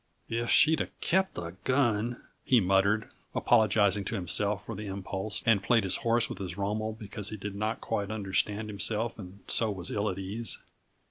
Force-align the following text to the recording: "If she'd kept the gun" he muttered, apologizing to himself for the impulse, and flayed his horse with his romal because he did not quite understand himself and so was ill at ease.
"If 0.29 0.49
she'd 0.49 0.89
kept 0.99 1.35
the 1.35 1.57
gun" 1.63 2.23
he 2.43 2.59
muttered, 2.59 3.11
apologizing 3.35 4.03
to 4.05 4.15
himself 4.15 4.65
for 4.65 4.73
the 4.75 4.87
impulse, 4.87 5.43
and 5.45 5.63
flayed 5.63 5.83
his 5.83 5.97
horse 5.97 6.27
with 6.27 6.39
his 6.39 6.57
romal 6.57 6.97
because 6.97 7.29
he 7.29 7.37
did 7.37 7.53
not 7.53 7.81
quite 7.81 8.09
understand 8.09 8.67
himself 8.67 9.19
and 9.19 9.41
so 9.45 9.69
was 9.69 9.91
ill 9.91 10.09
at 10.09 10.17
ease. 10.17 10.57